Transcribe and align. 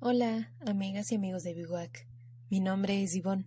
Hola, 0.00 0.52
amigas 0.64 1.10
y 1.10 1.16
amigos 1.16 1.42
de 1.42 1.54
Biwak. 1.54 2.06
Mi 2.50 2.60
nombre 2.60 3.02
es 3.02 3.14
Yvonne 3.14 3.46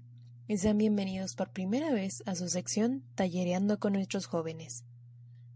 y 0.50 0.58
sean 0.58 0.78
bienvenidos 0.78 1.34
por 1.34 1.54
primera 1.54 1.94
vez 1.94 2.24
a 2.26 2.36
su 2.36 2.50
sección 2.50 3.06
Tallereando 3.16 3.80
con 3.80 3.94
nuestros 3.94 4.26
jóvenes. 4.26 4.84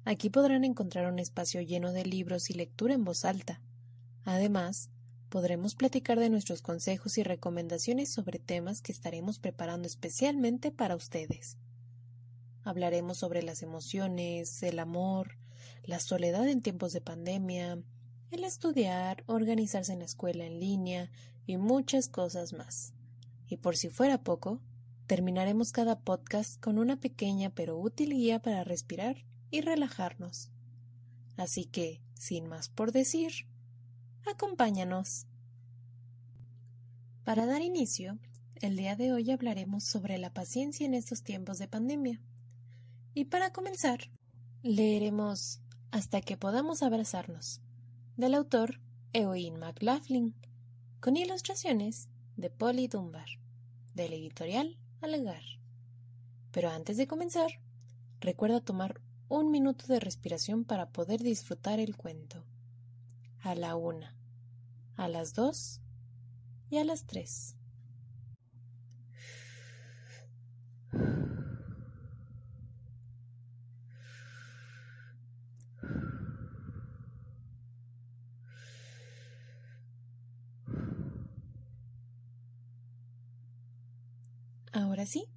Aquí 0.06 0.30
podrán 0.30 0.64
encontrar 0.64 1.12
un 1.12 1.20
espacio 1.20 1.60
lleno 1.60 1.92
de 1.92 2.06
libros 2.06 2.50
y 2.50 2.54
lectura 2.54 2.94
en 2.94 3.04
voz 3.04 3.26
alta. 3.26 3.62
Además, 4.24 4.90
podremos 5.28 5.76
platicar 5.76 6.18
de 6.18 6.30
nuestros 6.30 6.62
consejos 6.62 7.18
y 7.18 7.24
recomendaciones 7.24 8.14
sobre 8.14 8.40
temas 8.40 8.82
que 8.82 8.94
estaremos 8.94 9.38
preparando 9.38 9.90
especialmente 9.90 10.72
para 10.72 10.96
ustedes. 10.96 11.58
Hablaremos 12.64 13.18
sobre 13.18 13.44
las 13.44 13.64
emociones, 13.64 14.64
el 14.64 14.80
amor, 14.80 15.36
la 15.84 16.00
soledad 16.00 16.48
en 16.48 16.62
tiempos 16.62 16.94
de 16.94 17.02
pandemia, 17.02 17.80
estudiar, 18.44 19.24
organizarse 19.28 19.94
en 19.94 20.00
la 20.00 20.06
escuela 20.06 20.46
en 20.46 20.60
línea 20.60 21.10
y 21.46 21.58
muchas 21.58 22.10
cosas 22.10 22.54
más. 22.54 22.94
Y 23.48 23.58
por 23.58 23.78
si 23.78 23.90
fuera 23.90 24.24
poco, 24.24 24.60
terminaremos 25.08 25.72
cada 25.72 26.00
podcast 26.00 26.60
con 26.60 26.78
una 26.78 27.00
pequeña 27.00 27.52
pero 27.52 27.78
útil 27.78 28.12
guía 28.12 28.42
para 28.42 28.64
respirar 28.64 29.24
y 29.52 29.62
relajarnos. 29.62 30.52
Así 31.38 31.66
que, 31.66 32.02
sin 32.14 32.48
más 32.48 32.70
por 32.70 32.92
decir, 32.92 33.48
acompáñanos. 34.26 35.28
Para 37.24 37.46
dar 37.46 37.62
inicio, 37.62 38.18
el 38.62 38.78
día 38.78 38.96
de 38.96 39.12
hoy 39.12 39.32
hablaremos 39.32 39.84
sobre 39.84 40.18
la 40.18 40.34
paciencia 40.34 40.86
en 40.86 40.94
estos 40.94 41.24
tiempos 41.24 41.60
de 41.60 41.68
pandemia. 41.68 42.22
Y 43.14 43.26
para 43.26 43.52
comenzar, 43.52 44.12
leeremos 44.64 45.62
Hasta 45.92 46.20
que 46.20 46.36
podamos 46.36 46.84
abrazarnos, 46.84 47.62
del 48.18 48.34
autor 48.34 48.80
Eoin 49.12 49.60
McLaughlin, 49.60 50.36
con 51.02 51.18
ilustraciones 51.18 52.08
de 52.38 52.50
Polly 52.50 52.88
Dunbar, 52.88 53.28
del 53.94 54.14
editorial 54.14 54.78
Alegar. 55.02 55.44
Pero 56.52 56.70
antes 56.70 56.96
de 56.96 57.08
comenzar, 57.08 57.60
recuerda 58.22 58.62
tomar 58.62 59.02
un 59.28 59.52
minuto 59.52 59.86
de 59.88 60.00
respiración 60.00 60.64
para 60.64 60.90
poder 60.90 61.24
disfrutar 61.24 61.80
el 61.80 61.98
cuento. 61.98 62.46
A 63.42 63.54
la 63.54 63.76
una, 63.76 64.16
a 64.96 65.10
las 65.10 65.34
dos 65.34 65.82
y 66.70 66.78
a 66.78 66.86
las 66.86 67.06
tres. 67.06 67.58
Ahora 84.96 85.08
sí, 85.08 85.28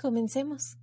comencemos. 0.00 0.78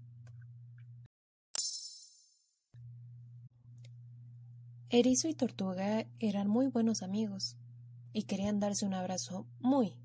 Erizo 4.91 5.27
y 5.27 5.33
Tortuga 5.33 6.05
eran 6.19 6.47
muy 6.47 6.67
buenos 6.67 7.01
amigos 7.01 7.57
y 8.13 8.25
querían 8.25 8.59
darse 8.59 8.85
un 8.85 8.93
abrazo 8.93 9.47
muy, 9.59 9.95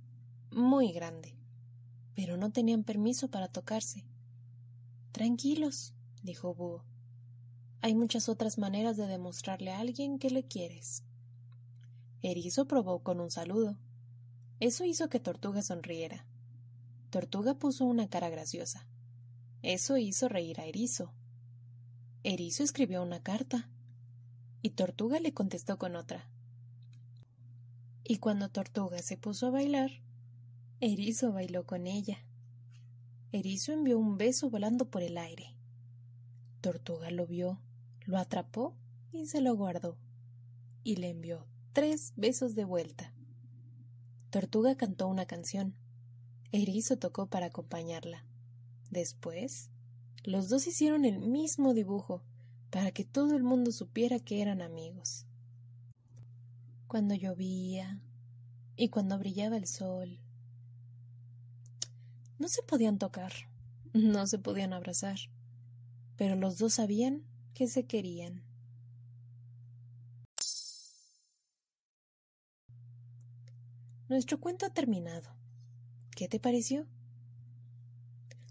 muy 0.50 0.92
grande, 0.92 1.36
pero 2.14 2.38
no 2.38 2.50
tenían 2.52 2.84
permiso 2.84 3.28
para 3.28 3.48
tocarse. 3.48 4.06
Tranquilos, 5.12 5.92
dijo 6.22 6.54
Búho. 6.54 6.86
Hay 7.82 7.94
muchas 7.94 8.30
otras 8.30 8.56
maneras 8.56 8.96
de 8.96 9.08
demostrarle 9.08 9.72
a 9.72 9.80
alguien 9.80 10.18
que 10.18 10.30
le 10.30 10.44
quieres. 10.44 11.04
Erizo 12.22 12.64
probó 12.64 13.02
con 13.02 13.20
un 13.20 13.30
saludo. 13.30 13.76
Eso 14.58 14.86
hizo 14.86 15.10
que 15.10 15.20
Tortuga 15.20 15.60
sonriera. 15.60 16.24
Tortuga 17.10 17.54
puso 17.54 17.84
una 17.84 18.08
cara 18.08 18.28
graciosa. 18.30 18.86
Eso 19.62 19.96
hizo 19.96 20.28
reír 20.28 20.60
a 20.60 20.66
Erizo. 20.66 21.12
Erizo 22.22 22.62
escribió 22.62 23.02
una 23.02 23.20
carta. 23.20 23.68
Y 24.62 24.70
Tortuga 24.70 25.18
le 25.18 25.34
contestó 25.34 25.76
con 25.76 25.96
otra. 25.96 26.30
Y 28.04 28.18
cuando 28.18 28.48
Tortuga 28.48 29.02
se 29.02 29.16
puso 29.16 29.48
a 29.48 29.50
bailar, 29.50 29.90
Erizo 30.80 31.32
bailó 31.32 31.66
con 31.66 31.86
ella. 31.86 32.24
Erizo 33.32 33.72
envió 33.72 33.98
un 33.98 34.16
beso 34.16 34.48
volando 34.48 34.88
por 34.88 35.02
el 35.02 35.18
aire. 35.18 35.56
Tortuga 36.60 37.10
lo 37.10 37.26
vio, 37.26 37.60
lo 38.06 38.18
atrapó 38.18 38.76
y 39.12 39.26
se 39.26 39.40
lo 39.40 39.56
guardó. 39.56 39.98
Y 40.84 40.96
le 40.96 41.10
envió 41.10 41.46
tres 41.72 42.12
besos 42.16 42.54
de 42.54 42.64
vuelta. 42.64 43.12
Tortuga 44.30 44.76
cantó 44.76 45.08
una 45.08 45.26
canción. 45.26 45.74
Erizo 46.52 46.96
tocó 46.96 47.26
para 47.26 47.46
acompañarla. 47.46 48.24
Después, 48.90 49.70
los 50.24 50.48
dos 50.48 50.66
hicieron 50.66 51.04
el 51.04 51.18
mismo 51.20 51.74
dibujo 51.74 52.22
para 52.70 52.90
que 52.90 53.04
todo 53.04 53.36
el 53.36 53.42
mundo 53.42 53.72
supiera 53.72 54.18
que 54.18 54.42
eran 54.42 54.60
amigos. 54.60 55.26
Cuando 56.88 57.14
llovía 57.14 58.00
y 58.76 58.88
cuando 58.88 59.18
brillaba 59.18 59.56
el 59.56 59.66
sol, 59.66 60.18
no 62.38 62.48
se 62.48 62.62
podían 62.62 62.98
tocar, 62.98 63.32
no 63.92 64.26
se 64.26 64.38
podían 64.38 64.72
abrazar, 64.72 65.18
pero 66.16 66.34
los 66.34 66.58
dos 66.58 66.74
sabían 66.74 67.22
que 67.54 67.68
se 67.68 67.86
querían. 67.86 68.42
Nuestro 74.08 74.40
cuento 74.40 74.66
ha 74.66 74.70
terminado. 74.70 75.30
¿Qué 76.20 76.28
te 76.28 76.38
pareció? 76.38 76.86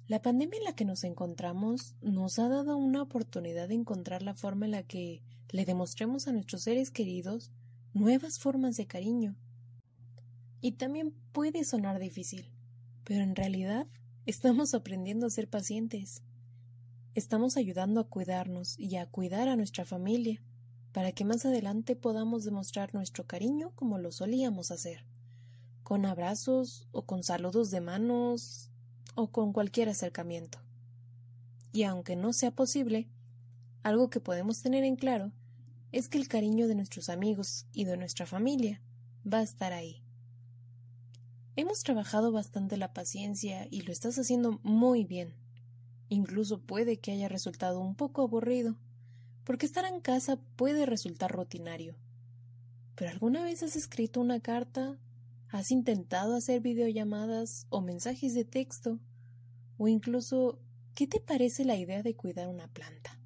La 0.08 0.24
pandemia 0.24 0.58
en 0.58 0.64
la 0.64 0.74
que 0.74 0.86
nos 0.86 1.04
encontramos 1.04 1.94
nos 2.02 2.40
ha 2.40 2.50
dado 2.50 2.76
una 2.76 3.04
oportunidad 3.04 3.68
de 3.68 3.76
encontrar 3.76 4.24
la 4.24 4.34
forma 4.34 4.66
en 4.66 4.72
la 4.72 4.82
que 4.82 5.22
le 5.52 5.66
demostremos 5.66 6.28
a 6.28 6.32
nuestros 6.32 6.64
seres 6.64 6.90
queridos 6.90 7.52
nuevas 7.94 8.40
formas 8.40 8.76
de 8.76 8.88
cariño. 8.88 9.36
Y 10.62 10.72
también 10.72 11.14
puede 11.32 11.64
sonar 11.64 12.00
difícil, 12.00 12.50
pero 13.04 13.22
en 13.22 13.36
realidad 13.36 13.86
estamos 14.26 14.74
aprendiendo 14.74 15.28
a 15.28 15.30
ser 15.30 15.48
pacientes. 15.48 16.24
Estamos 17.14 17.56
ayudando 17.56 18.00
a 18.00 18.08
cuidarnos 18.10 18.80
y 18.80 18.96
a 18.96 19.06
cuidar 19.06 19.48
a 19.48 19.56
nuestra 19.56 19.86
familia, 19.86 20.42
para 20.92 21.12
que 21.12 21.24
más 21.24 21.46
adelante 21.46 21.96
podamos 21.96 22.46
demostrar 22.46 22.96
nuestro 22.96 23.28
cariño 23.28 23.74
como 23.76 24.00
lo 24.00 24.12
solíamos 24.12 24.72
hacer 24.72 25.06
con 25.90 26.06
abrazos 26.06 26.88
o 26.92 27.08
con 27.08 27.24
saludos 27.24 27.72
de 27.72 27.82
manos 27.82 28.70
o 29.16 29.32
con 29.32 29.52
cualquier 29.52 29.90
acercamiento. 29.90 30.60
Y 31.72 31.82
aunque 31.82 32.16
no 32.16 32.32
sea 32.32 32.52
posible, 32.52 33.08
algo 33.82 34.12
que 34.12 34.20
podemos 34.20 34.62
tener 34.62 34.84
en 34.84 34.98
claro 34.98 35.32
es 35.92 36.08
que 36.08 36.20
el 36.20 36.28
cariño 36.28 36.68
de 36.68 36.76
nuestros 36.76 37.10
amigos 37.10 37.66
y 37.74 37.86
de 37.86 37.98
nuestra 37.98 38.28
familia 38.28 38.84
va 39.26 39.40
a 39.40 39.42
estar 39.42 39.74
ahí. 39.74 40.04
Hemos 41.56 41.82
trabajado 41.82 42.32
bastante 42.32 42.78
la 42.78 42.94
paciencia 42.94 43.68
y 43.72 43.82
lo 43.82 43.92
estás 43.92 44.20
haciendo 44.20 44.60
muy 44.62 45.06
bien. 45.06 45.34
Incluso 46.08 46.62
puede 46.62 47.00
que 47.00 47.14
haya 47.14 47.30
resultado 47.30 47.80
un 47.80 47.96
poco 47.96 48.22
aburrido, 48.22 48.78
porque 49.44 49.66
estar 49.66 49.86
en 49.86 50.02
casa 50.02 50.38
puede 50.56 50.86
resultar 50.86 51.32
rutinario. 51.32 51.96
¿Pero 52.94 53.10
alguna 53.10 53.44
vez 53.44 53.64
has 53.64 53.76
escrito 53.76 54.22
una 54.22 54.40
carta 54.40 55.00
¿Has 55.52 55.72
intentado 55.72 56.36
hacer 56.36 56.62
videollamadas 56.62 57.66
o 57.70 57.82
mensajes 57.82 58.36
de 58.36 58.46
texto? 58.46 59.00
O 59.78 59.88
incluso, 59.88 60.60
¿qué 60.94 61.08
te 61.08 61.20
parece 61.20 61.66
la 61.66 61.76
idea 61.76 62.04
de 62.04 62.16
cuidar 62.16 62.48
una 62.48 62.68
planta? 62.68 63.20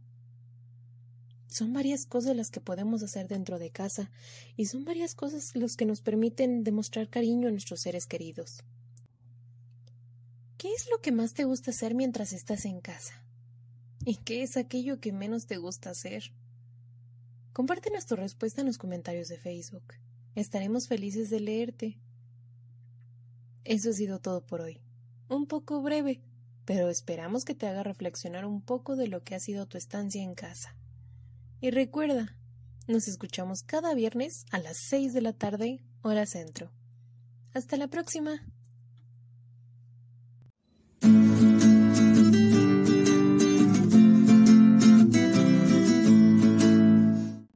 Son 1.47 1.73
varias 1.73 2.05
cosas 2.05 2.35
las 2.35 2.49
que 2.49 2.61
podemos 2.61 3.03
hacer 3.03 3.27
dentro 3.27 3.59
de 3.59 3.71
casa 3.71 4.09
y 4.55 4.65
son 4.65 4.85
varias 4.85 5.15
cosas 5.15 5.55
las 5.55 5.75
que 5.75 5.85
nos 5.85 6.01
permiten 6.01 6.63
demostrar 6.63 7.09
cariño 7.09 7.49
a 7.49 7.51
nuestros 7.51 7.81
seres 7.81 8.07
queridos. 8.07 8.63
¿Qué 10.57 10.73
es 10.73 10.87
lo 10.89 11.01
que 11.01 11.11
más 11.11 11.33
te 11.33 11.43
gusta 11.43 11.71
hacer 11.71 11.93
mientras 11.93 12.31
estás 12.31 12.63
en 12.63 12.79
casa? 12.79 13.21
¿Y 14.05 14.15
qué 14.15 14.43
es 14.43 14.55
aquello 14.55 14.99
que 14.99 15.11
menos 15.11 15.45
te 15.45 15.57
gusta 15.57 15.89
hacer? 15.89 16.31
Compártenos 17.51 18.05
tu 18.05 18.15
respuesta 18.15 18.61
en 18.61 18.67
los 18.67 18.77
comentarios 18.77 19.27
de 19.27 19.37
Facebook. 19.37 19.93
Estaremos 20.35 20.87
felices 20.87 21.29
de 21.29 21.39
leerte. 21.39 21.99
Eso 23.65 23.89
ha 23.89 23.93
sido 23.93 24.19
todo 24.19 24.45
por 24.45 24.61
hoy. 24.61 24.81
Un 25.29 25.47
poco 25.47 25.81
breve, 25.81 26.21
pero 26.65 26.89
esperamos 26.89 27.45
que 27.45 27.55
te 27.55 27.67
haga 27.67 27.83
reflexionar 27.83 28.45
un 28.45 28.61
poco 28.61 28.95
de 28.95 29.07
lo 29.07 29.23
que 29.23 29.35
ha 29.35 29.39
sido 29.39 29.65
tu 29.67 29.77
estancia 29.77 30.21
en 30.21 30.35
casa. 30.35 30.75
Y 31.61 31.71
recuerda, 31.71 32.35
nos 32.87 33.07
escuchamos 33.07 33.63
cada 33.63 33.93
viernes 33.93 34.45
a 34.51 34.59
las 34.59 34.77
seis 34.77 35.13
de 35.13 35.21
la 35.21 35.33
tarde, 35.33 35.83
hora 36.01 36.25
centro. 36.25 36.71
Hasta 37.53 37.77
la 37.77 37.87
próxima. 37.87 38.41